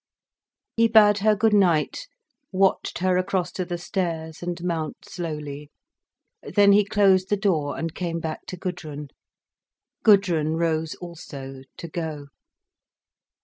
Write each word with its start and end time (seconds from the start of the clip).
He 0.75 0.87
bade 0.87 1.19
her 1.19 1.35
good 1.35 1.53
night, 1.53 2.07
watched 2.51 2.97
her 2.97 3.17
across 3.17 3.51
to 3.51 3.65
the 3.65 3.77
stairs 3.77 4.41
and 4.41 4.59
mount 4.63 5.05
slowly. 5.05 5.69
Then 6.41 6.71
he 6.71 6.83
closed 6.85 7.29
the 7.29 7.37
door 7.37 7.77
and 7.77 7.93
came 7.93 8.19
back 8.19 8.47
to 8.47 8.57
Gudrun. 8.57 9.09
Gudrun 10.01 10.55
rose 10.55 10.95
also, 10.95 11.61
to 11.77 11.87
go. 11.87 12.25